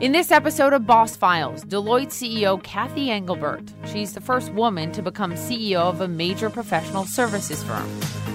[0.00, 3.62] In this episode of Boss Files, Deloitte CEO Cathy Engelbert.
[3.86, 7.88] She's the first woman to become CEO of a major professional services firm.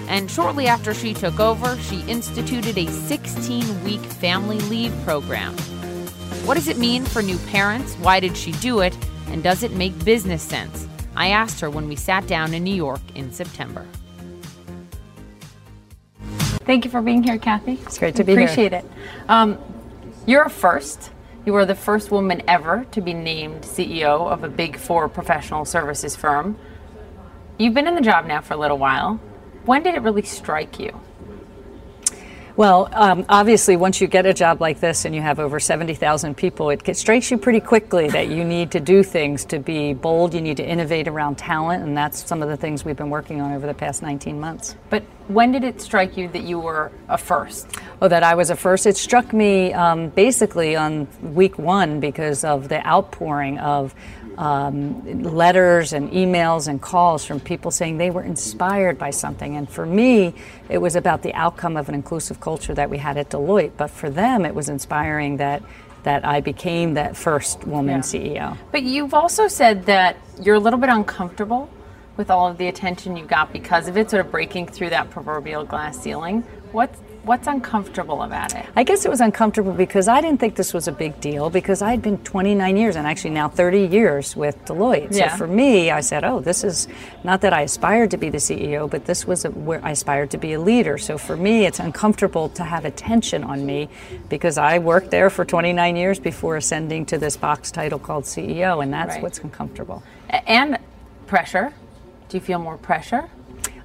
[0.08, 5.52] And shortly after she took over, she instituted a 16 week family leave program.
[6.46, 7.94] What does it mean for new parents?
[7.96, 8.96] Why did she do it?
[9.26, 10.88] And does it make business sense?
[11.14, 13.86] I asked her when we sat down in New York in September.
[16.64, 17.78] Thank you for being here, Cathy.
[17.82, 18.80] It's great to be Appreciate here.
[18.80, 19.30] Appreciate it.
[19.30, 19.58] Um,
[20.26, 21.10] you're a first.
[21.46, 25.64] You are the first woman ever to be named CEO of a big four professional
[25.64, 26.58] services firm.
[27.56, 29.14] You've been in the job now for a little while.
[29.64, 31.00] When did it really strike you?
[32.56, 36.36] Well, um, obviously, once you get a job like this and you have over 70,000
[36.36, 40.34] people, it strikes you pretty quickly that you need to do things to be bold.
[40.34, 43.40] You need to innovate around talent, and that's some of the things we've been working
[43.40, 44.74] on over the past 19 months.
[44.88, 47.68] But when did it strike you that you were a first?
[48.02, 48.86] Oh, that I was a first?
[48.86, 53.94] It struck me um, basically on week one because of the outpouring of
[54.40, 59.54] um, letters and emails and calls from people saying they were inspired by something.
[59.54, 60.34] And for me,
[60.70, 63.72] it was about the outcome of an inclusive culture that we had at Deloitte.
[63.76, 65.62] But for them, it was inspiring that
[66.04, 68.00] that I became that first woman yeah.
[68.00, 68.58] CEO.
[68.72, 71.68] But you've also said that you're a little bit uncomfortable
[72.16, 75.10] with all of the attention you got because of it, sort of breaking through that
[75.10, 76.40] proverbial glass ceiling.
[76.72, 78.64] What What's uncomfortable about it?
[78.74, 81.82] I guess it was uncomfortable because I didn't think this was a big deal because
[81.82, 85.14] I'd been 29 years and actually now 30 years with Deloitte.
[85.14, 85.30] Yeah.
[85.30, 86.88] So for me, I said, oh, this is
[87.22, 90.30] not that I aspired to be the CEO, but this was a, where I aspired
[90.30, 90.96] to be a leader.
[90.96, 93.90] So for me, it's uncomfortable to have attention on me
[94.30, 98.82] because I worked there for 29 years before ascending to this box title called CEO,
[98.82, 99.22] and that's right.
[99.22, 100.02] what's uncomfortable.
[100.30, 100.78] And
[101.26, 101.74] pressure.
[102.30, 103.28] Do you feel more pressure?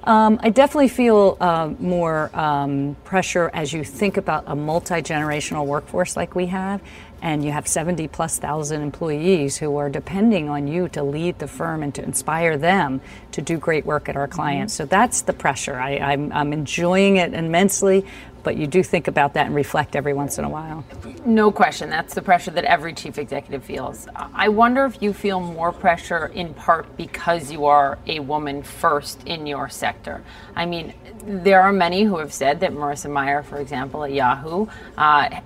[0.06, 5.66] Um, I definitely feel uh, more um, pressure as you think about a multi generational
[5.66, 6.80] workforce like we have,
[7.26, 11.48] and you have 70 plus thousand employees who are depending on you to lead the
[11.48, 14.76] firm and to inspire them to do great work at our clients.
[14.76, 14.84] Mm-hmm.
[14.84, 15.74] So that's the pressure.
[15.74, 18.06] I, I'm, I'm enjoying it immensely,
[18.44, 20.86] but you do think about that and reflect every once in a while.
[21.25, 21.90] No question.
[21.90, 24.07] That's the pressure that every chief executive feels.
[24.16, 29.24] I wonder if you feel more pressure in part because you are a woman first
[29.24, 30.24] in your sector.
[30.56, 30.94] I mean,
[31.24, 35.42] there are many who have said that Marissa Mayer, for example, at Yahoo, uh,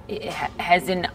[0.57, 1.07] has an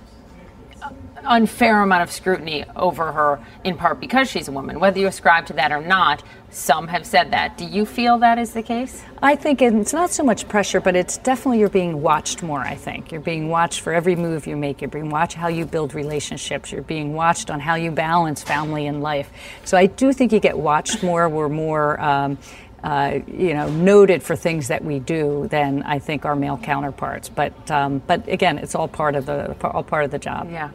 [1.25, 4.81] unfair amount of scrutiny over her in part because she's a woman.
[4.81, 7.59] Whether you ascribe to that or not, some have said that.
[7.59, 9.03] Do you feel that is the case?
[9.21, 12.77] I think it's not so much pressure, but it's definitely you're being watched more, I
[12.77, 13.11] think.
[13.11, 14.81] You're being watched for every move you make.
[14.81, 16.71] You're being watched how you build relationships.
[16.71, 19.31] You're being watched on how you balance family and life.
[19.65, 21.29] So I do think you get watched more.
[21.29, 22.01] We're more.
[22.01, 22.39] Um,
[22.85, 27.31] uh, you know, noted for things that we do than I think our male counterparts.
[27.31, 30.51] But um, but again, it's all part of the all part of the job.
[30.53, 30.71] Yeah.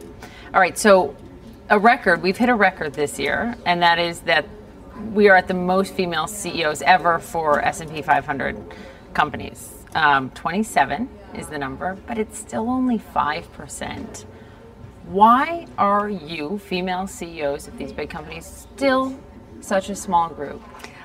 [0.52, 0.76] All right.
[0.76, 1.14] So
[1.68, 2.22] a record.
[2.22, 4.46] We've hit a record this year, and that is that
[5.12, 8.56] we are at the most female CEOs ever for S&P 500
[9.14, 9.72] companies.
[9.94, 14.26] Um, 27 is the number, but it's still only five percent.
[15.04, 18.44] Why are you, female CEOs of these big companies,
[18.74, 19.16] still
[19.60, 20.62] such a small group?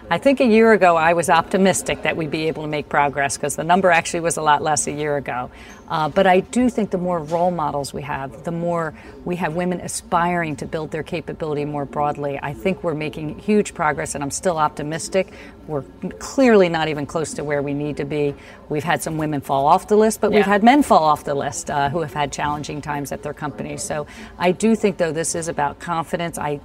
[0.07, 3.37] I think a year ago I was optimistic that we'd be able to make progress
[3.37, 5.49] because the number actually was a lot less a year ago.
[5.87, 8.93] Uh, but I do think the more role models we have, the more
[9.23, 12.39] we have women aspiring to build their capability more broadly.
[12.41, 15.31] I think we're making huge progress, and I'm still optimistic.
[15.67, 15.83] We're
[16.19, 18.33] clearly not even close to where we need to be.
[18.69, 20.37] We've had some women fall off the list, but yeah.
[20.37, 23.33] we've had men fall off the list uh, who have had challenging times at their
[23.33, 23.83] companies.
[23.83, 24.07] So
[24.39, 26.37] I do think, though, this is about confidence.
[26.37, 26.55] I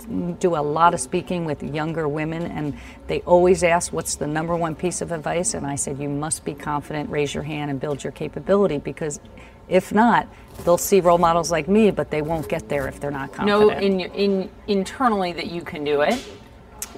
[0.40, 2.76] do a lot of speaking with younger women, and
[3.06, 5.54] they always ask, What's the number one piece of advice?
[5.54, 9.20] And I said, You must be confident, raise your hand, and build your capability because
[9.68, 10.26] if not,
[10.64, 13.70] they'll see role models like me, but they won't get there if they're not confident.
[13.70, 16.20] Know in, in internally that you can do it.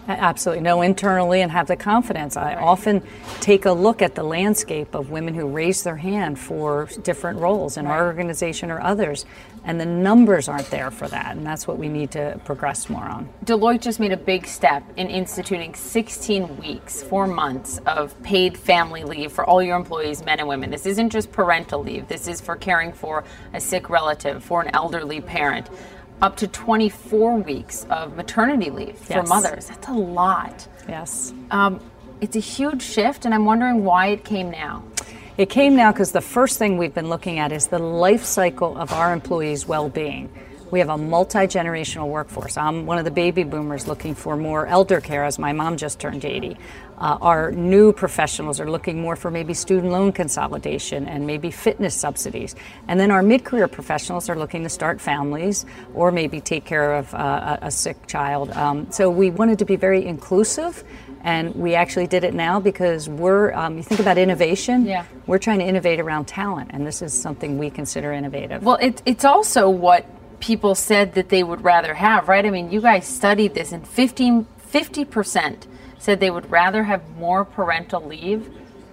[0.09, 0.63] Absolutely.
[0.63, 2.37] Know internally and have the confidence.
[2.37, 2.59] I right.
[2.59, 3.03] often
[3.41, 7.77] take a look at the landscape of women who raise their hand for different roles
[7.77, 7.95] in right.
[7.95, 9.25] our organization or others,
[9.65, 13.04] and the numbers aren't there for that, and that's what we need to progress more
[13.04, 13.28] on.
[13.45, 19.05] Deloitte just made a big step in instituting 16 weeks, four months of paid family
[19.05, 20.71] leave for all your employees, men and women.
[20.71, 23.22] This isn't just parental leave, this is for caring for
[23.53, 25.69] a sick relative, for an elderly parent
[26.22, 29.10] up to 24 weeks of maternity leave yes.
[29.10, 29.66] for mothers.
[29.66, 30.66] That's a lot.
[30.89, 31.34] Yes.
[31.51, 31.80] Um,
[32.21, 34.84] it's a huge shift, and I'm wondering why it came now.
[35.36, 38.78] It came now because the first thing we've been looking at is the life cycle
[38.78, 40.30] of our employees' well being.
[40.72, 42.57] We have a multi generational workforce.
[42.57, 46.01] I'm one of the baby boomers looking for more elder care as my mom just
[46.01, 46.57] turned 80.
[46.97, 51.95] Uh, our new professionals are looking more for maybe student loan consolidation and maybe fitness
[51.95, 52.54] subsidies.
[52.89, 56.95] And then our mid career professionals are looking to start families or maybe take care
[56.95, 58.51] of uh, a, a, sick child.
[58.53, 60.84] Um, so we wanted to be very inclusive.
[61.22, 65.04] And we actually did it now because we're, um, you think about innovation, yeah.
[65.27, 68.65] we're trying to innovate around talent, and this is something we consider innovative.
[68.65, 70.04] Well, it, it's also what
[70.42, 72.44] people said that they would rather have, right?
[72.44, 75.66] I mean, you guys studied this, and 50, 50%
[75.98, 78.50] said they would rather have more parental leave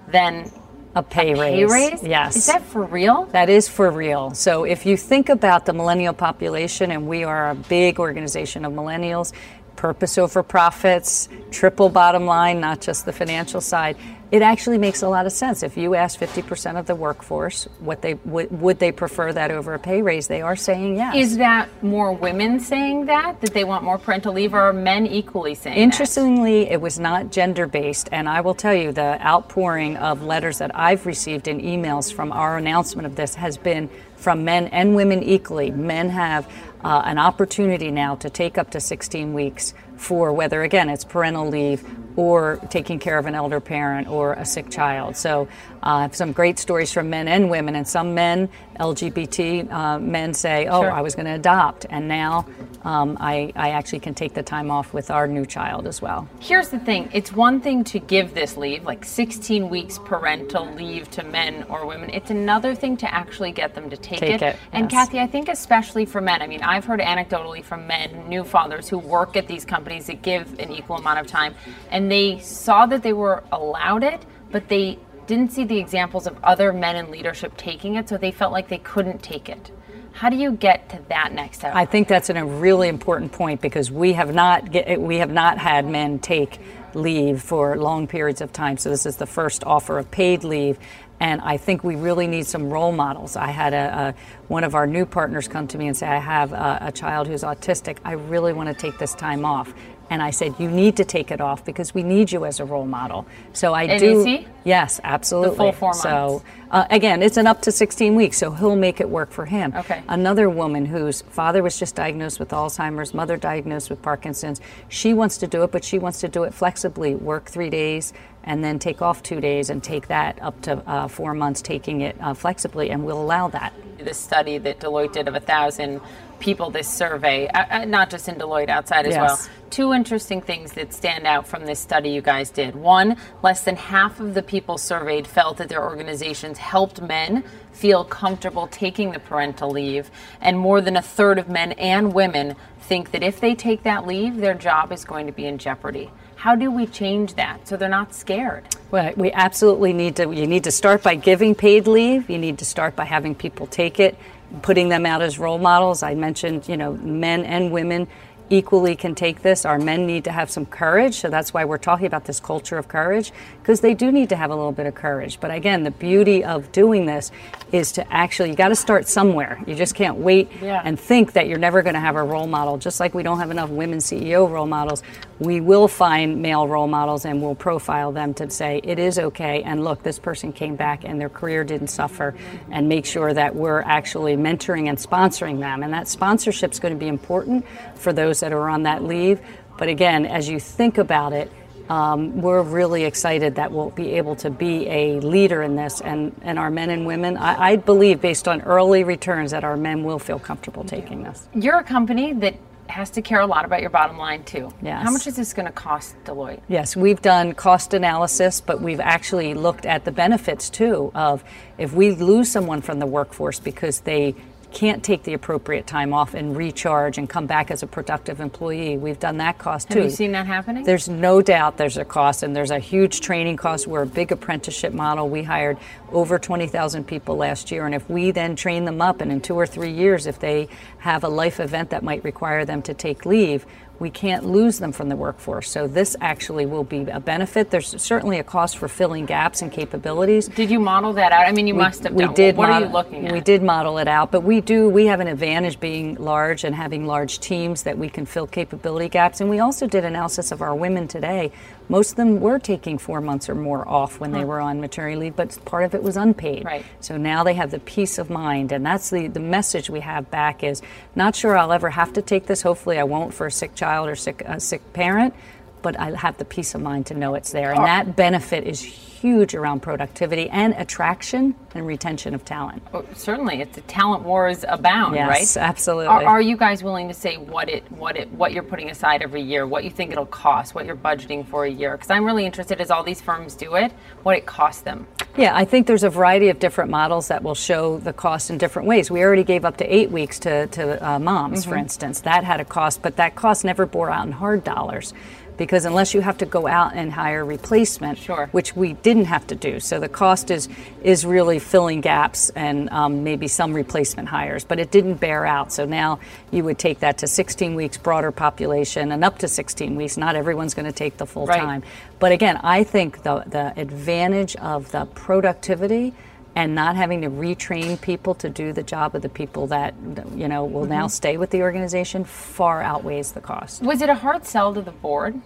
[0.07, 0.51] than
[0.95, 1.71] a pay, a pay raise.
[1.71, 2.03] raise.
[2.03, 2.35] Yes.
[2.35, 3.25] Is that for real?
[3.31, 4.33] That is for real.
[4.35, 8.71] So if you think about the millennial population, and we are a big organization of
[8.73, 9.33] millennials,
[9.75, 13.97] purpose over profits, triple bottom line, not just the financial side.
[14.31, 15.63] It actually makes a lot of sense.
[15.63, 19.73] If you ask 50% of the workforce what they would, would they prefer that over
[19.73, 21.15] a pay raise, they are saying yes.
[21.15, 25.07] Is that more women saying that that they want more parental leave, or are men
[25.07, 25.77] equally saying?
[25.77, 26.73] Interestingly, that?
[26.73, 30.75] it was not gender based, and I will tell you the outpouring of letters that
[30.75, 35.23] I've received in emails from our announcement of this has been from men and women
[35.23, 35.71] equally.
[35.71, 36.47] Men have
[36.83, 41.47] uh, an opportunity now to take up to 16 weeks for whether, again, it's parental
[41.47, 41.83] leave
[42.19, 45.15] or taking care of an elder parent or a sick child.
[45.15, 45.47] So
[45.81, 49.99] I uh, have some great stories from men and women, and some men, LGBT uh,
[49.99, 50.91] men, say, "Oh, sure.
[50.91, 52.45] I was going to adopt, and now
[52.83, 56.27] um, I, I actually can take the time off with our new child as well."
[56.41, 61.09] Here's the thing: it's one thing to give this leave, like 16 weeks parental leave
[61.11, 62.09] to men or women.
[62.09, 64.41] It's another thing to actually get them to take, take it.
[64.41, 64.55] it.
[64.73, 65.07] And yes.
[65.07, 66.41] Cathy, I think especially for men.
[66.41, 70.21] I mean, I've heard anecdotally from men, new fathers who work at these companies that
[70.21, 71.55] give an equal amount of time,
[71.89, 76.37] and they saw that they were allowed it, but they didn't see the examples of
[76.43, 79.71] other men in leadership taking it, so they felt like they couldn't take it.
[80.11, 81.75] How do you get to that next step?
[81.75, 85.57] I think that's a really important point because we have not get, we have not
[85.57, 86.59] had men take
[86.93, 88.77] leave for long periods of time.
[88.77, 90.79] So this is the first offer of paid leave,
[91.19, 93.35] and I think we really need some role models.
[93.35, 94.15] I had a, a
[94.47, 97.27] one of our new partners come to me and say, "I have a, a child
[97.27, 97.97] who's autistic.
[98.03, 99.73] I really want to take this time off."
[100.09, 102.65] And I said, you need to take it off because we need you as a
[102.65, 103.27] role model.
[103.53, 104.45] So I do.
[104.63, 105.51] Yes, absolutely.
[105.51, 106.01] The full four months.
[106.01, 109.45] So uh, again, it's an up to 16 weeks, so he'll make it work for
[109.45, 109.73] him.
[109.75, 110.03] Okay.
[110.07, 115.37] Another woman whose father was just diagnosed with Alzheimer's, mother diagnosed with Parkinson's, she wants
[115.37, 117.15] to do it, but she wants to do it flexibly.
[117.15, 118.13] Work three days
[118.43, 122.01] and then take off two days and take that up to uh, four months, taking
[122.01, 123.73] it uh, flexibly, and we'll allow that.
[123.97, 126.01] This study that Deloitte did of a thousand
[126.39, 129.21] people this survey, uh, uh, not just in Deloitte, outside as yes.
[129.21, 129.55] well.
[129.69, 132.75] Two interesting things that stand out from this study you guys did.
[132.75, 138.03] One, less than half of the people surveyed felt that their organizations helped men feel
[138.03, 140.09] comfortable taking the parental leave,
[140.41, 144.07] and more than a third of men and women think that if they take that
[144.07, 146.09] leave, their job is going to be in jeopardy.
[146.35, 148.63] How do we change that so they're not scared?
[148.91, 150.31] Well, we absolutely need to.
[150.31, 152.29] You need to start by giving paid leave.
[152.29, 154.17] You need to start by having people take it
[154.61, 156.03] putting them out as role models.
[156.03, 158.07] I mentioned, you know, men and women
[158.49, 159.65] equally can take this.
[159.65, 162.77] Our men need to have some courage, so that's why we're talking about this culture
[162.77, 163.31] of courage,
[163.69, 165.39] because they do need to have a little bit of courage.
[165.39, 167.31] But again, the beauty of doing this
[167.71, 169.61] is to actually, you got to start somewhere.
[169.67, 170.81] You just can't wait yeah.
[170.83, 172.79] and think that you're never going to have a role model.
[172.79, 175.03] Just like we don't have enough women CEO role models,
[175.37, 179.61] we will find male role models and we'll profile them to say it is okay.
[179.61, 182.33] And look, this person came back and their career didn't suffer,
[182.71, 185.83] and make sure that we're actually mentoring and sponsoring them.
[185.83, 189.39] And that sponsorship is going to be important for those that are on that leave.
[189.77, 191.51] But again, as you think about it,
[191.89, 196.33] um, we're really excited that we'll be able to be a leader in this, and,
[196.43, 197.35] and our men and women.
[197.35, 201.47] I, I believe, based on early returns, that our men will feel comfortable taking this.
[201.53, 202.55] You're a company that
[202.89, 204.71] has to care a lot about your bottom line too.
[204.81, 205.03] Yes.
[205.03, 206.61] How much is this going to cost Deloitte?
[206.67, 211.43] Yes, we've done cost analysis, but we've actually looked at the benefits too of
[211.77, 214.35] if we lose someone from the workforce because they
[214.71, 218.97] can't take the appropriate time off and recharge and come back as a productive employee.
[218.97, 219.99] We've done that cost too.
[219.99, 220.83] Have you seen that happening?
[220.83, 223.87] There's no doubt there's a cost, and there's a huge training cost.
[223.87, 225.27] We're a big apprenticeship model.
[225.29, 225.77] We hired
[226.11, 229.55] over 20,000 people last year, and if we then train them up, and in two
[229.55, 230.67] or three years, if they
[230.99, 233.65] have a life event that might require them to take leave,
[233.99, 235.69] we can't lose them from the workforce.
[235.69, 237.69] So this actually will be a benefit.
[237.69, 240.47] There's certainly a cost for filling gaps and capabilities.
[240.47, 241.47] Did you model that out?
[241.47, 242.13] I mean, you we, must have.
[242.13, 242.33] We done.
[242.33, 242.57] did.
[242.57, 243.33] What model, are you looking at?
[243.33, 244.89] We did model it out, but we do.
[244.89, 249.09] We have an advantage being large and having large teams that we can fill capability
[249.09, 249.41] gaps.
[249.41, 251.51] And we also did analysis of our women today.
[251.89, 254.39] Most of them were taking four months or more off when huh.
[254.39, 256.63] they were on maternity leave, but part of it was unpaid.
[256.63, 256.85] Right.
[257.01, 260.29] So now they have the peace of mind, and that's the, the message we have
[260.29, 260.81] back is
[261.15, 262.61] not sure I'll ever have to take this.
[262.61, 265.33] Hopefully, I won't for a sick child or sick, a sick parent,
[265.81, 267.71] but I have the peace of mind to know it's there.
[267.71, 268.81] And that benefit is
[269.19, 272.81] huge around productivity and attraction and retention of talent.
[272.93, 275.39] Oh, certainly, it's a talent wars abound, yes, right?
[275.39, 276.07] Yes, absolutely.
[276.07, 279.21] Are, are, you guys willing to say what it, what it, what you're putting aside
[279.21, 281.97] every year, what you think it'll cost, what you're budgeting for a year?
[281.97, 283.91] Because I'm really interested, as all these firms do it,
[284.23, 285.05] what it costs them.
[285.37, 288.57] Yeah, I think there's a variety of different models that will show the cost in
[288.57, 289.11] different ways.
[289.11, 291.69] We already gave up to eight weeks to, to uh, moms, mm-hmm.
[291.69, 292.21] for instance.
[292.21, 295.13] That had a cost, but that cost never bore out in hard dollars
[295.59, 298.47] because unless you have to go out and hire replacement, sure.
[298.53, 300.69] which we didn't have to do, so the cost is
[301.03, 305.71] is really filling gaps and um, maybe some replacement hires, but it didn't bear out.
[305.73, 309.95] So now you would take that to 16 weeks, broader population, and up to 16
[309.97, 310.17] weeks.
[310.17, 311.59] Not everyone's going to take the full right.
[311.59, 311.83] time,
[312.19, 316.13] but again, I think the the advantage of the productivity
[316.59, 319.93] and not having to retrain people to do the job of the people that
[320.35, 320.89] you know will mm-hmm.
[320.89, 323.81] now stay with the organization far outweighs the cost.
[323.81, 325.39] Was it a hard sell to the board?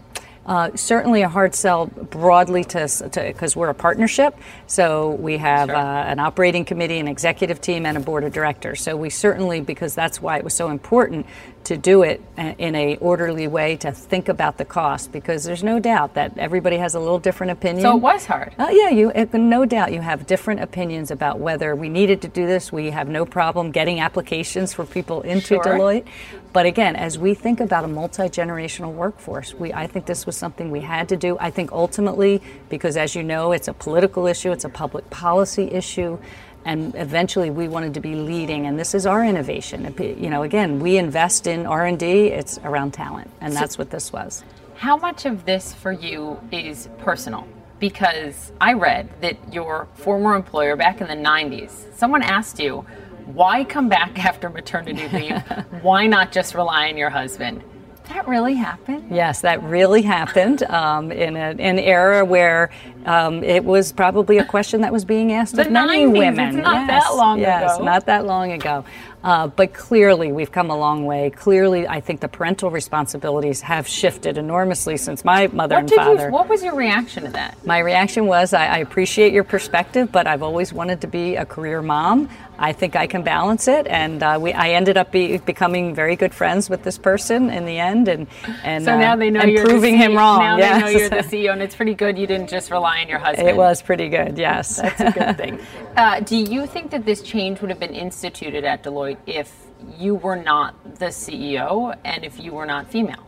[0.46, 4.38] Uh, certainly a hard sell broadly to because we're a partnership.
[4.68, 5.76] So we have sure.
[5.76, 8.82] uh, an operating committee, an executive team, and a board of directors.
[8.82, 11.26] So we certainly, because that's why it was so important
[11.66, 12.22] to do it
[12.58, 16.78] in a orderly way to think about the cost because there's no doubt that everybody
[16.78, 17.82] has a little different opinion.
[17.82, 18.54] So it was hard.
[18.58, 22.28] Uh, yeah, you it, no doubt you have different opinions about whether we needed to
[22.28, 22.72] do this.
[22.72, 25.64] We have no problem getting applications for people into sure.
[25.64, 26.06] Deloitte.
[26.52, 30.33] But again, as we think about a multi generational workforce, we I think this was
[30.34, 31.38] something we had to do.
[31.40, 35.72] I think ultimately, because as you know, it's a political issue, it's a public policy
[35.72, 36.18] issue
[36.66, 39.94] and eventually we wanted to be leading and this is our innovation.
[40.00, 44.44] You know again we invest in r&d it's around talent and that's what this was.
[44.76, 47.48] how much of this for you is personal?
[47.80, 52.86] Because i read that your former employer back in the 90s someone asked you
[53.26, 55.42] why come back after maternity leave?
[55.82, 57.64] Why not just rely on your husband
[58.10, 59.06] that really happened?
[59.10, 62.70] Yes, that really happened um, in a, an era where
[63.06, 66.56] um, it was probably a question that was being asked the of many 90s, women.
[66.58, 67.84] Not yes, that long yes, ago.
[67.84, 68.86] not that long ago.
[69.24, 71.30] Uh, but clearly, we've come a long way.
[71.30, 76.26] Clearly, I think the parental responsibilities have shifted enormously since my mother what and father.
[76.26, 77.66] You, what was your reaction to that?
[77.66, 81.46] My reaction was I, I appreciate your perspective, but I've always wanted to be a
[81.46, 82.28] career mom.
[82.58, 86.16] I think I can balance it, and uh, we, I ended up be, becoming very
[86.16, 88.28] good friends with this person in the end, and
[88.64, 90.40] and so now they know uh, you're proving him wrong.
[90.40, 90.76] Now yes.
[90.76, 92.18] they know you're the CEO, and it's pretty good.
[92.18, 93.48] You didn't just rely on your husband.
[93.48, 94.38] It was pretty good.
[94.38, 95.60] Yes, that's a good thing.
[95.96, 99.68] Uh, do you think that this change would have been instituted at Deloitte if
[100.00, 103.28] you were not the CEO and if you were not female?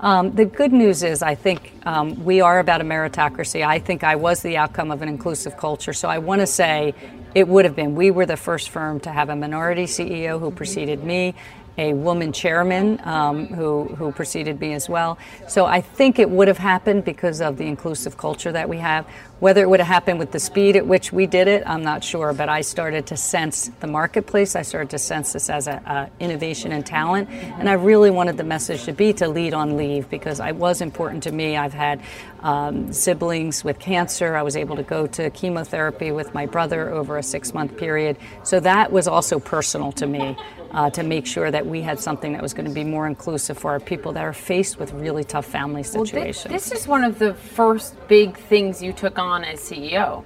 [0.00, 3.66] Um, the good news is, I think um, we are about a meritocracy.
[3.66, 5.92] I think I was the outcome of an inclusive culture.
[5.92, 6.94] So I want to say
[7.38, 7.94] it would have been.
[7.94, 11.36] We were the first firm to have a minority CEO who preceded me,
[11.78, 15.16] a woman chairman um, who, who preceded me as well.
[15.46, 19.06] So I think it would have happened because of the inclusive culture that we have.
[19.38, 22.02] Whether it would have happened with the speed at which we did it, I'm not
[22.02, 22.32] sure.
[22.32, 24.56] But I started to sense the marketplace.
[24.56, 28.36] I started to sense this as a, a innovation and talent, and I really wanted
[28.36, 31.56] the message to be to lead on leave because it was important to me.
[31.56, 32.00] I've had
[32.40, 34.34] um, siblings with cancer.
[34.34, 38.16] I was able to go to chemotherapy with my brother over a six month period.
[38.42, 40.36] So that was also personal to me
[40.72, 43.58] uh, to make sure that we had something that was going to be more inclusive
[43.58, 46.44] for our people that are faced with really tough family situations.
[46.44, 50.24] Well, this, this, is one of the first big things you took on as CEO,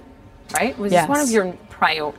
[0.53, 0.77] right?
[0.77, 1.03] Was yes.
[1.03, 2.11] this one of your prior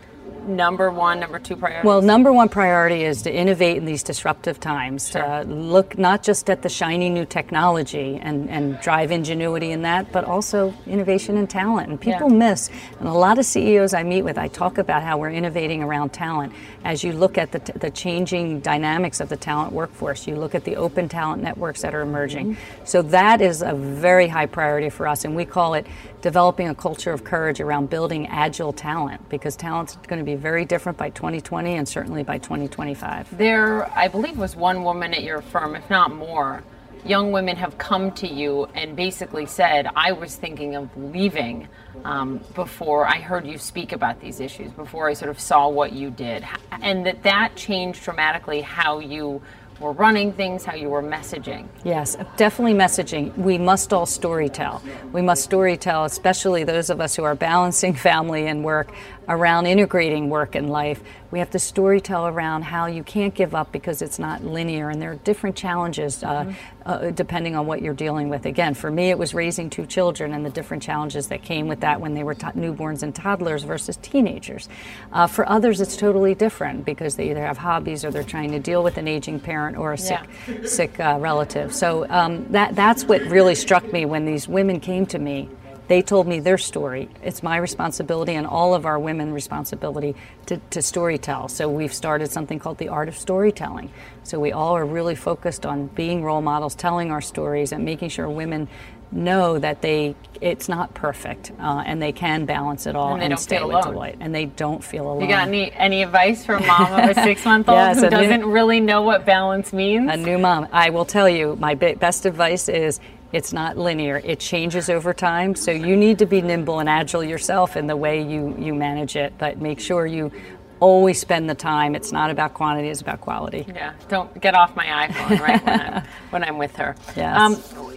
[0.47, 1.87] number one, number two priority?
[1.87, 5.23] Well, number one priority is to innovate in these disruptive times, sure.
[5.23, 10.12] to look not just at the shiny new technology and, and drive ingenuity in that,
[10.12, 11.88] but also innovation and talent.
[11.88, 12.37] And people yeah.
[12.37, 15.83] miss, and a lot of CEOs I meet with, I talk about how we're innovating
[15.83, 16.52] around talent.
[16.85, 20.54] As you look at the, t- the changing dynamics of the talent workforce, you look
[20.54, 22.52] at the open talent networks that are emerging.
[22.54, 22.85] Mm-hmm.
[22.85, 25.87] So that is a very high priority for us, and we call it
[26.25, 30.64] developing a culture of courage around building agile talent because talent's going to be very
[30.64, 33.37] different by 2020 and certainly by 2025.
[33.37, 36.62] There, I believe, was one woman at your firm, if not more.
[37.04, 41.68] Young women have come to you and basically said, I was thinking of leaving
[42.04, 45.92] um, before I heard you speak about these issues, before I sort of saw what
[45.92, 46.47] you did.
[46.71, 49.42] And that that changed dramatically how you
[49.81, 51.66] were running things, how you were messaging.
[51.85, 53.37] Yes, definitely messaging.
[53.37, 54.81] We must all storytell.
[55.12, 58.93] We must storytell, especially those of us who are balancing family and work
[59.28, 61.02] around integrating work and life.
[61.31, 65.00] We have to storytell around how you can't give up because it's not linear and
[65.02, 66.52] there are different challenges uh, mm-hmm.
[66.87, 68.47] uh, depending on what you're dealing with.
[68.47, 71.81] Again, for me, it was raising two children and the different challenges that came with
[71.81, 74.69] that when they were newborns and toddlers versus teenagers.
[75.12, 78.61] Uh, for others, it's totally different because they either have hobbies or they're trying to
[78.61, 80.66] deal with an aging parent or a sick, yeah.
[80.66, 81.75] sick uh, relative.
[81.75, 85.49] So um, that, that's what really struck me when these women came to me
[85.87, 87.11] they told me their story.
[87.23, 90.14] It's my responsibility and all of our women responsibility
[90.47, 91.50] to, to storytell.
[91.50, 93.90] So we've started something called the art of storytelling.
[94.23, 98.09] So we all are really focused on being role models, telling our stories, and making
[98.09, 98.68] sure women
[99.12, 103.26] know that they it's not perfect uh, and they can balance it all and, they
[103.26, 103.94] and don't stay feel with alone.
[103.94, 105.20] Deloitte and they don't feel alone.
[105.20, 108.11] You got any any advice for a mom of a six month old yes, who
[108.11, 110.11] doesn't new, really know what balance means?
[110.11, 110.68] A new mom.
[110.73, 113.00] I will tell you, my best advice is
[113.34, 114.20] it's not linear.
[114.25, 115.56] It changes over time.
[115.56, 119.16] So you need to be nimble and agile yourself in the way you, you manage
[119.16, 119.34] it.
[119.38, 120.30] But make sure you
[120.78, 121.96] always spend the time.
[121.96, 123.64] It's not about quantity, it's about quality.
[123.66, 126.94] Yeah, don't get off my iPhone right when, I'm, when I'm with her.
[127.16, 127.37] Yes.
[127.37, 127.94] Um,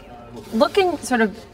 [0.53, 1.45] looking sort of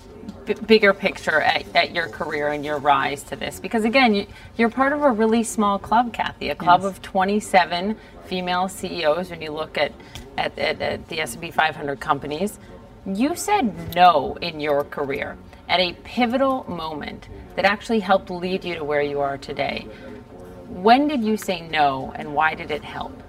[0.45, 4.13] b- bigger picture at, at, your career and your rise to this, because again,
[4.57, 6.91] you, are part of a really small club, Cathy, a club yes.
[6.91, 9.91] of 27 female CEOs when you look at,
[10.37, 12.59] at, at, at the S&P 500 companies.
[13.05, 15.37] You said no in your career
[15.67, 19.87] at a pivotal moment that actually helped lead you to where you are today.
[20.67, 23.22] When did you say no and why did it help?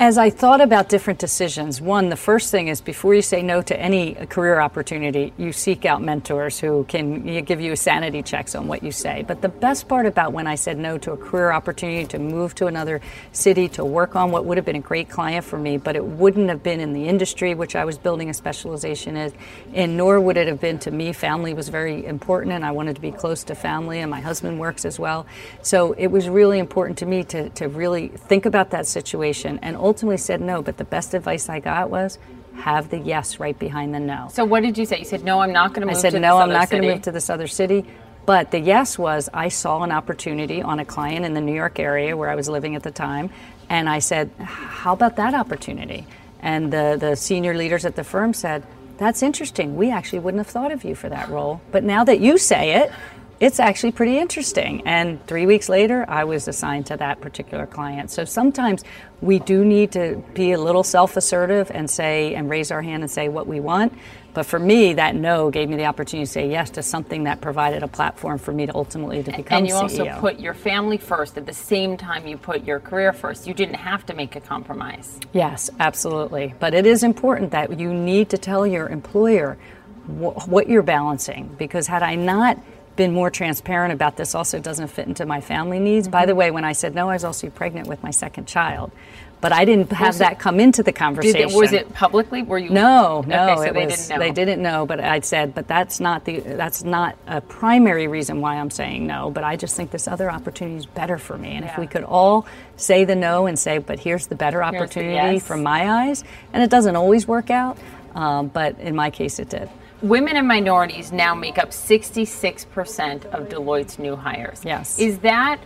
[0.00, 3.62] As I thought about different decisions, one, the first thing is before you say no
[3.62, 8.68] to any career opportunity, you seek out mentors who can give you sanity checks on
[8.68, 9.24] what you say.
[9.26, 12.54] But the best part about when I said no to a career opportunity to move
[12.56, 13.00] to another
[13.32, 16.04] city to work on what would have been a great client for me, but it
[16.04, 19.32] wouldn't have been in the industry which I was building a specialization in,
[19.74, 21.12] and nor would it have been to me.
[21.12, 24.60] Family was very important, and I wanted to be close to family, and my husband
[24.60, 25.26] works as well.
[25.62, 29.87] So it was really important to me to, to really think about that situation and
[29.88, 32.18] ultimately said no, but the best advice I got was
[32.58, 34.28] have the yes right behind the no.
[34.30, 34.98] So what did you say?
[34.98, 35.96] You said no, I'm not going to move.
[35.96, 37.86] I said no, I'm not going to move to this other city.
[38.26, 41.78] But the yes was I saw an opportunity on a client in the New York
[41.78, 43.30] area where I was living at the time,
[43.70, 46.06] and I said, "How about that opportunity?"
[46.40, 48.64] And the the senior leaders at the firm said,
[48.98, 49.76] "That's interesting.
[49.76, 52.74] We actually wouldn't have thought of you for that role, but now that you say
[52.82, 52.92] it,
[53.40, 54.82] it's actually pretty interesting.
[54.86, 58.10] And three weeks later, I was assigned to that particular client.
[58.10, 58.82] So sometimes
[59.20, 63.02] we do need to be a little self assertive and say, and raise our hand
[63.02, 63.92] and say what we want.
[64.34, 67.40] But for me, that no gave me the opportunity to say yes to something that
[67.40, 69.80] provided a platform for me to ultimately to become And you CEO.
[69.82, 73.46] also put your family first at the same time you put your career first.
[73.46, 75.18] You didn't have to make a compromise.
[75.32, 76.54] Yes, absolutely.
[76.60, 79.58] But it is important that you need to tell your employer
[80.06, 82.58] wh- what you're balancing because had I not
[82.98, 86.06] been more transparent about this also doesn't fit into my family needs.
[86.06, 86.12] Mm-hmm.
[86.12, 88.92] By the way, when I said no, I was also pregnant with my second child.
[89.40, 91.48] But I didn't have was that it, come into the conversation.
[91.48, 92.42] It, was it publicly?
[92.42, 92.70] Were you?
[92.70, 93.50] No, no.
[93.50, 94.18] Okay, so they was, didn't know.
[94.18, 98.40] They didn't know, but I said, but that's not the that's not a primary reason
[98.40, 99.30] why I'm saying no.
[99.30, 101.50] But I just think this other opportunity is better for me.
[101.50, 101.70] And yeah.
[101.70, 105.34] if we could all say the no and say, but here's the better opportunity the
[105.34, 105.46] yes.
[105.46, 107.78] from my eyes, and it doesn't always work out,
[108.16, 109.70] um, but in my case, it did.
[110.02, 114.62] Women and minorities now make up 66% of Deloitte's new hires.
[114.64, 114.98] Yes.
[114.98, 115.58] Is that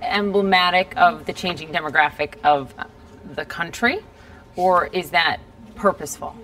[0.00, 2.74] emblematic of the changing demographic of
[3.34, 4.00] the country,
[4.56, 5.38] or is that
[5.74, 6.34] purposeful?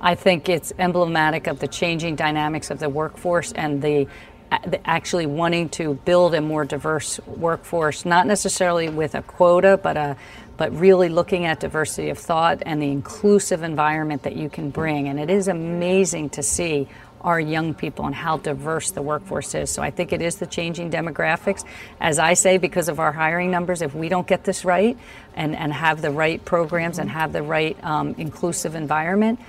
[0.00, 4.06] I think it's emblematic of the changing dynamics of the workforce and the
[4.84, 10.16] actually wanting to build a more diverse workforce, not necessarily with a quota, but a
[10.60, 15.08] but really looking at diversity of thought and the inclusive environment that you can bring.
[15.08, 16.86] And it is amazing to see
[17.22, 19.70] our young people and how diverse the workforce is.
[19.70, 21.64] So I think it is the changing demographics.
[21.98, 24.98] As I say, because of our hiring numbers, if we don't get this right
[25.32, 29.40] and, and have the right programs and have the right um, inclusive environment,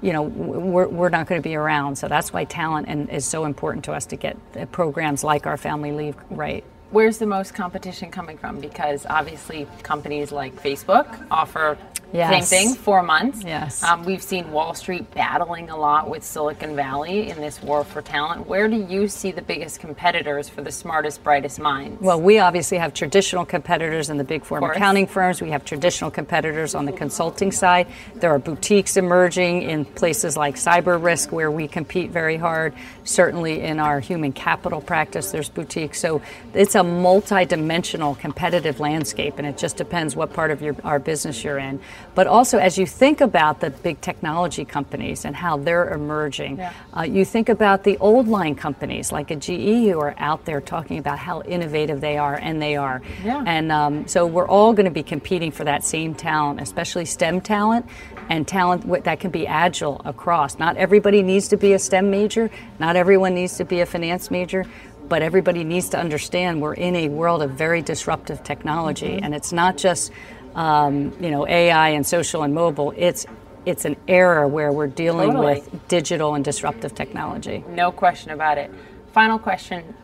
[0.00, 1.96] you know, we're, we're not going to be around.
[1.96, 4.38] So that's why talent and, is so important to us to get
[4.72, 8.60] programs like our family leave right where's the most competition coming from?
[8.60, 11.76] Because obviously companies like Facebook offer
[12.14, 12.48] Yes.
[12.48, 13.42] Same thing, four months.
[13.42, 13.82] Yes.
[13.82, 18.02] Um, we've seen Wall Street battling a lot with Silicon Valley in this war for
[18.02, 18.46] talent.
[18.46, 22.00] Where do you see the biggest competitors for the smartest, brightest minds?
[22.00, 25.42] Well, we obviously have traditional competitors in the big four accounting firms.
[25.42, 27.88] We have traditional competitors on the consulting side.
[28.14, 32.74] There are boutiques emerging in places like cyber risk where we compete very hard.
[33.02, 35.98] Certainly in our human capital practice, there's boutiques.
[35.98, 36.22] So
[36.54, 41.42] it's a multi-dimensional competitive landscape, and it just depends what part of your, our business
[41.42, 41.80] you're in.
[42.14, 46.72] But also, as you think about the big technology companies and how they're emerging, yeah.
[46.96, 50.60] uh, you think about the old line companies like a GE who are out there
[50.60, 53.02] talking about how innovative they are, and they are.
[53.24, 53.42] Yeah.
[53.46, 57.40] And um, so we're all going to be competing for that same talent, especially STEM
[57.40, 57.86] talent
[58.28, 60.58] and talent that can be agile across.
[60.58, 64.30] Not everybody needs to be a STEM major, not everyone needs to be a finance
[64.30, 64.64] major,
[65.08, 69.24] but everybody needs to understand we're in a world of very disruptive technology, mm-hmm.
[69.24, 70.10] and it's not just
[70.54, 72.92] um, you know AI and social and mobile.
[72.96, 73.26] It's
[73.66, 75.54] it's an era where we're dealing totally.
[75.54, 77.64] with digital and disruptive technology.
[77.68, 78.70] No question about it.
[79.12, 79.94] Final question.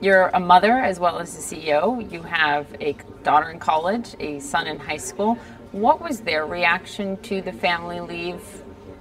[0.00, 2.10] You're a mother as well as a CEO.
[2.10, 5.34] You have a daughter in college, a son in high school.
[5.72, 8.40] What was their reaction to the family leave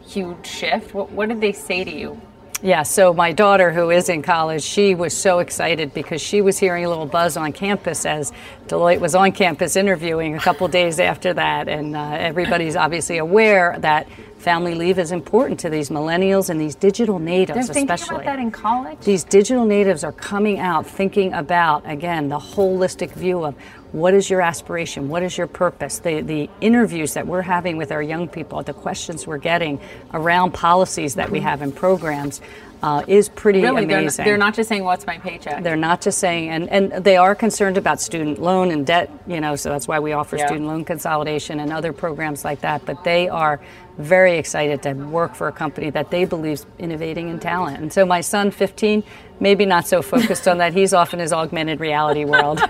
[0.06, 0.94] huge shift?
[0.94, 2.20] What, what did they say to you?
[2.64, 6.58] Yeah, so my daughter, who is in college, she was so excited because she was
[6.58, 8.32] hearing a little buzz on campus as
[8.68, 11.68] Deloitte was on campus interviewing a couple days after that.
[11.68, 16.76] And uh, everybody's obviously aware that family leave is important to these millennials and these
[16.76, 18.16] digital natives, They're especially.
[18.16, 19.00] about that in college.
[19.02, 23.56] These digital natives are coming out thinking about again the holistic view of
[23.94, 26.00] what is your aspiration, what is your purpose.
[26.00, 29.80] The the interviews that we're having with our young people, the questions we're getting
[30.14, 32.42] around policies that we have in programs.
[32.82, 34.18] Uh, is pretty really, amazing.
[34.18, 35.64] They're, they're, not just saying what's my paycheck.
[35.64, 39.10] They're not just saying, and, and they are concerned about student loan and debt.
[39.26, 40.48] You know, so that's why we offer yeah.
[40.48, 42.86] student loan consolidation and other programs like that.
[42.86, 43.62] But they are
[43.98, 47.80] very excited to work for a company that they believe is innovating in talent.
[47.80, 49.04] And so my son, 15,
[49.40, 50.74] maybe not so focused on that.
[50.74, 52.60] He's off in his augmented reality world.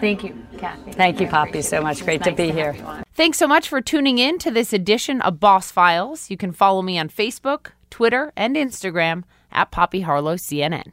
[0.00, 0.92] Thank you, Cathy.
[0.92, 2.04] Thank you, Poppy, so much.
[2.04, 3.04] Great nice to be to here.
[3.14, 6.30] Thanks so much for tuning in to this edition of Boss Files.
[6.30, 10.92] You can follow me on Facebook, Twitter, and Instagram at Poppy Harlow CNN.